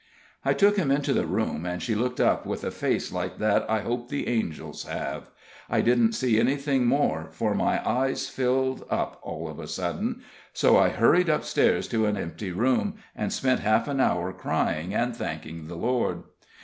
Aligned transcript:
I 0.43 0.53
took 0.55 0.77
him 0.77 0.89
into 0.89 1.13
the 1.13 1.27
room, 1.27 1.63
and 1.63 1.79
she 1.79 1.93
looked 1.93 2.19
up 2.19 2.43
with 2.43 2.63
a 2.63 2.71
face 2.71 3.11
like 3.13 3.39
what 3.39 3.69
I 3.69 3.81
hope 3.81 4.09
the 4.09 4.27
angels 4.27 4.85
have. 4.87 5.29
I 5.69 5.81
didn't 5.81 6.13
see 6.13 6.39
anything 6.39 6.87
more, 6.87 7.27
for 7.29 7.53
my 7.53 7.87
eyes 7.87 8.27
filled 8.27 8.83
up 8.89 9.19
all 9.21 9.47
of 9.47 9.59
a 9.59 9.67
sudden, 9.67 10.23
so 10.53 10.75
I 10.75 10.89
hurried 10.89 11.29
up 11.29 11.43
stairs 11.43 11.85
into 11.85 12.07
an 12.07 12.17
empty 12.17 12.51
room, 12.51 12.95
and 13.15 13.31
spent 13.31 13.59
half 13.59 13.87
an 13.87 13.99
hour 13.99 14.33
crying 14.33 14.91
and 14.91 15.15
thanking 15.15 15.67
the 15.67 15.75
Lord. 15.77 16.23